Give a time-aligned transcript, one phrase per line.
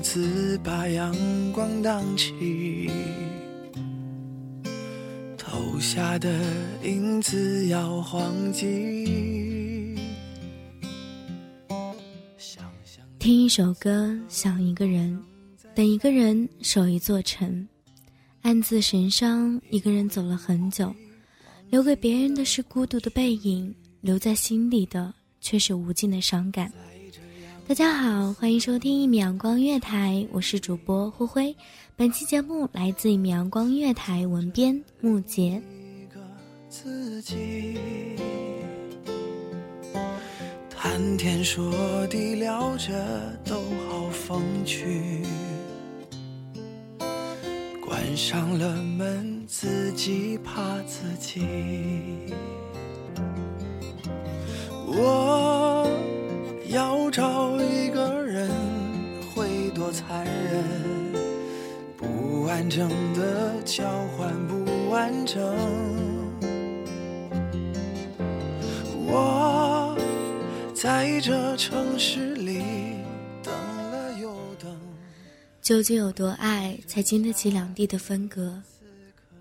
[0.00, 1.14] 次把阳
[1.52, 2.90] 光荡起，
[5.36, 6.28] 投下的
[6.84, 9.96] 影子要忘记。
[13.18, 15.18] 听一首歌，想一个人，
[15.74, 17.66] 等一个人，守一座城，
[18.42, 19.58] 暗自神伤。
[19.70, 20.94] 一个人走了很久，
[21.70, 26.70] 留给别人的是孤独的背影，留在心里的却是无尽的伤感。
[27.66, 31.56] 大家好，欢迎收听一米阳光月台，我是主播灰灰。
[31.96, 35.62] 本期节目来自一米阳光月台文编木杰。
[40.68, 42.92] 谈天说地聊着
[43.46, 43.54] 都
[43.88, 45.22] 好风趣，
[47.80, 51.40] 关上了门自己怕自己。
[54.86, 55.90] 我。
[56.70, 57.43] 要找
[62.54, 63.82] 完整的交
[64.16, 65.42] 换不完整。
[69.08, 69.98] 我
[70.72, 72.62] 在这城市里
[73.42, 73.52] 等
[73.90, 74.72] 了又等。
[75.62, 78.62] 究竟有多爱，才经得起两地的分隔？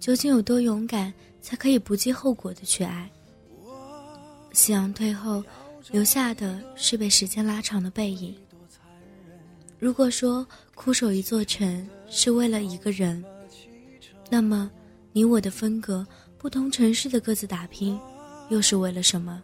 [0.00, 3.08] 究竟有多勇敢，才可以不计后果的去爱？
[4.52, 5.44] 夕阳退后。
[5.92, 8.34] 留下的是被时间拉长的背影。
[9.78, 13.24] 如果说苦守一座城是为了一个人，
[14.30, 14.70] 那么
[15.12, 16.06] 你我的分隔，
[16.38, 17.98] 不同城市的各自打拼，
[18.48, 19.42] 又是为了什么？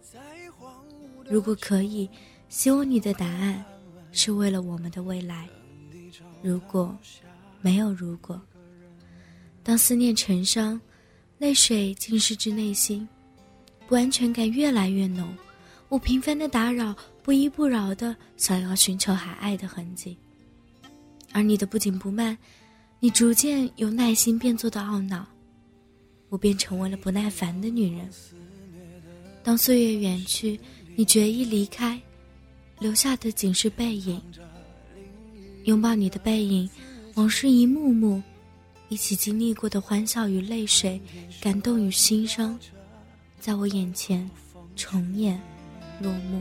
[1.28, 2.08] 如果可以，
[2.48, 3.64] 希望你的答案
[4.12, 5.48] 是为了我们的未来。
[6.42, 6.96] 如果
[7.60, 8.40] 没有如果，
[9.62, 10.80] 当思念成伤，
[11.38, 13.08] 泪水浸湿至内心，
[13.86, 15.32] 不安全感越来越浓。
[15.88, 20.18] 我频繁的打扰，不依不饶的想要寻求还爱的痕迹，
[21.32, 22.37] 而你的不紧不慢，
[23.00, 25.26] 你逐渐由耐心变作的懊恼，
[26.28, 28.09] 我便成为了不耐烦的女人。
[29.43, 30.59] 当岁月远去，
[30.94, 32.00] 你决意离开，
[32.78, 34.20] 留下的仅是背影。
[35.65, 36.69] 拥抱你的背影，
[37.15, 38.22] 往事一幕幕，
[38.88, 41.00] 一起经历过的欢笑与泪水，
[41.41, 42.59] 感动与心伤，
[43.41, 44.31] 在我眼前
[44.76, 45.41] 重演。
[46.00, 46.41] 落幕，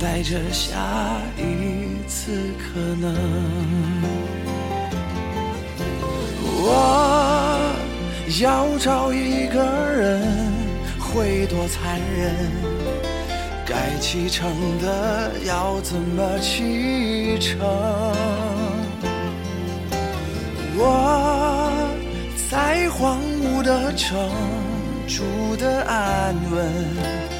[0.00, 0.78] 等待着下
[1.36, 3.14] 一次可能，
[6.56, 7.74] 我
[8.40, 10.22] 要找一个人
[10.98, 12.34] 会多残忍？
[13.66, 17.60] 该启程的要怎么启程？
[20.78, 21.70] 我
[22.50, 24.18] 在荒芜的城
[25.06, 27.39] 住的安稳。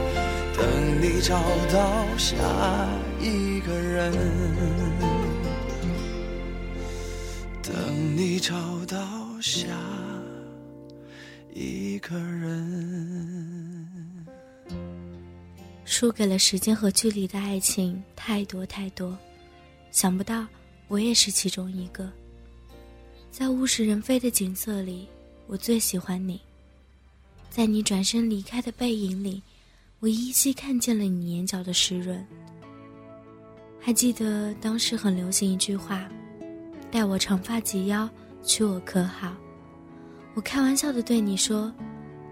[1.01, 1.41] 你找
[1.73, 2.37] 到下
[3.19, 4.13] 一个人，
[7.63, 8.95] 等你找到
[9.41, 9.67] 下
[11.55, 14.27] 一个人。
[15.85, 19.17] 输给了时间和距离的爱情太多太多，
[19.89, 20.45] 想不到
[20.87, 22.07] 我也是其中一个。
[23.31, 25.07] 在物是人非的景色里，
[25.47, 26.39] 我最喜欢你。
[27.49, 29.41] 在你转身离开的背影里，
[30.01, 32.25] 我依稀看见了你眼角的湿润。
[33.79, 36.09] 还记得当时很流行一句话
[36.91, 38.09] ：“待我长发及腰，
[38.43, 39.35] 娶我可好？”
[40.33, 41.71] 我开玩笑的对你说：“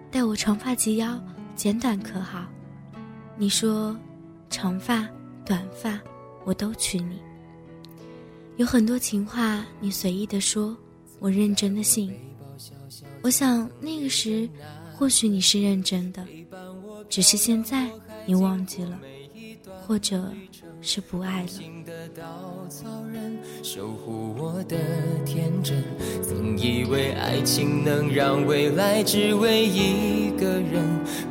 [0.09, 1.21] 待我长发及腰，
[1.55, 2.47] 剪短可好？”
[3.37, 3.95] 你说
[4.49, 5.07] ：“长发、
[5.45, 5.99] 短发，
[6.45, 7.19] 我都娶你。”
[8.57, 10.75] 有很多情话你随意的说，
[11.19, 12.11] 我认真的信。
[13.21, 14.49] 我想那个时。
[14.99, 16.21] 或许你是认真的，
[17.07, 17.89] 只是现在
[18.25, 18.99] 你忘记了，
[19.87, 20.21] 或者
[20.81, 21.49] 是不爱了。
[23.63, 24.75] 守护我的
[25.25, 25.81] 天真，
[26.21, 30.83] 曾以为爱情能让未来只为一个人。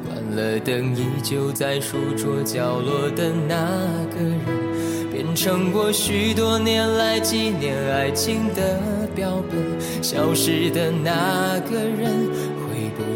[0.07, 8.81] 关了灯，依旧在书桌角落的那个人，变成我许多年来纪念爱情的
[9.15, 9.79] 标本。
[10.03, 12.48] 消失的那个人。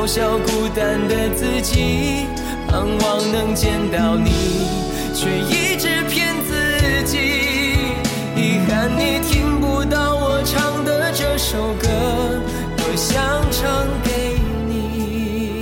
[0.00, 2.24] 嘲笑孤单的自己。
[2.66, 4.30] 盼望能见到你，
[5.14, 7.18] 却一直骗自己。
[8.34, 11.86] 遗憾你听不到我唱的这首歌，
[12.78, 15.60] 多想唱给你。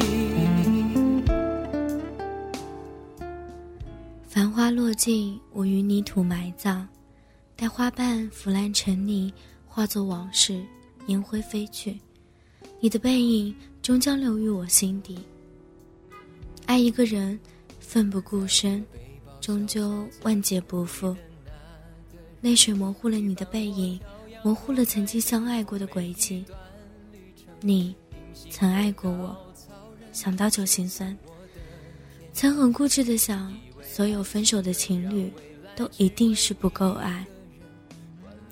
[4.29, 6.87] 繁花落尽，我与泥土埋葬。
[7.57, 9.35] 待花瓣腐烂成泥，
[9.67, 10.63] 化作往事，
[11.09, 11.99] 烟灰飞去，
[12.79, 13.53] 你的背影
[13.89, 15.19] 终将留于我心底。
[16.67, 17.41] 爱一个人，
[17.81, 18.85] 奋不顾身，
[19.41, 21.17] 终究万劫不复。
[22.43, 23.99] 泪水模糊了你的背影，
[24.45, 26.45] 模糊了曾经相爱过的轨迹。
[27.63, 27.97] 你，
[28.51, 29.35] 曾爱过我，
[30.13, 31.17] 想到就心酸。
[32.35, 33.51] 曾很固执的想，
[33.81, 35.33] 所有分手的情侣，
[35.75, 37.25] 都一定是不够爱。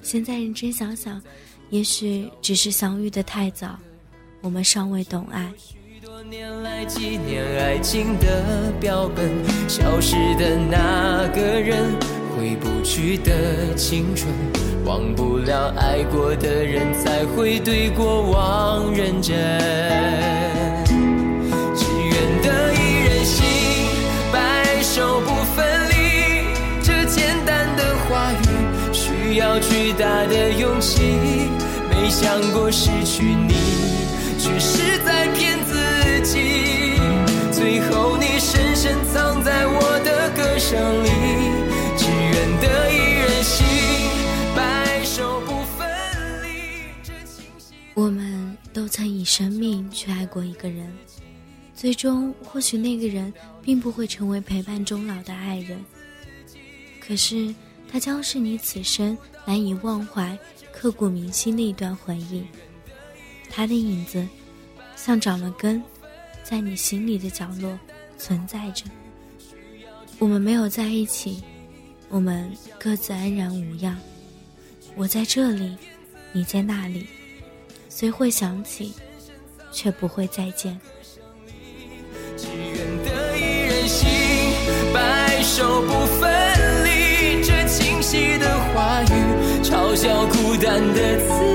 [0.00, 1.20] 现在认真想想，
[1.68, 3.78] 也许只是相遇的太早，
[4.46, 5.52] 我们尚未懂爱。
[5.58, 9.28] 许多年来纪念爱情的标本，
[9.68, 11.92] 消失的那个人，
[12.30, 14.32] 回不去的青春，
[14.84, 19.34] 忘不了爱过的人，才会对过往认真。
[21.74, 23.44] 只愿得一人心，
[24.32, 25.94] 白首不分离。
[26.84, 28.92] 这简单的话语。
[28.92, 31.02] 需要巨大的勇气，
[31.90, 33.54] 没想过失去你，
[34.46, 35.74] 却是在骗自
[36.22, 36.94] 己。
[37.52, 41.08] 最后你深深藏在我的歌声里，
[41.98, 43.66] 只愿得一人心，
[44.54, 45.88] 白首不分
[46.44, 46.46] 离。
[47.94, 50.96] 我们都曾以生命去爱过一个人，
[51.74, 55.84] 最终或许那个人并不会成为陪伴终老的爱人，
[57.00, 57.52] 可是。
[57.88, 60.36] 它将是你此生难以忘怀、
[60.72, 62.44] 刻骨铭心的一段回忆。
[63.56, 64.28] 他的影子，
[64.96, 65.82] 像长了根，
[66.44, 67.78] 在你心里的角落
[68.18, 68.84] 存在着。
[70.18, 71.42] 我们没有在一起，
[72.10, 73.96] 我们各自安然无恙。
[74.94, 75.74] 我在这里，
[76.32, 77.06] 你在那里，
[77.88, 78.92] 虽会想起，
[79.72, 80.78] 却不会再见。
[82.36, 84.06] 只愿得一人心，
[84.92, 87.42] 白首不分离。
[87.42, 91.45] 这清晰的话语嘲笑孤单的自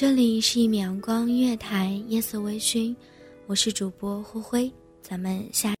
[0.00, 2.96] 这里是一米阳光音乐台，夜色微醺，
[3.46, 5.74] 我是主播灰灰，咱们下。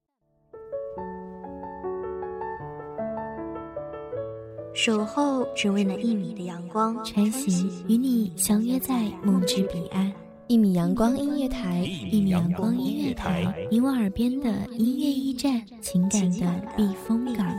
[4.74, 10.12] 守候只为那一米的阳光，穿行与你相约在梦之彼岸。
[10.48, 17.58] 一米阳光音乐台，一米阳光音乐台，你我耳边的音乐驿站，情感的避风港。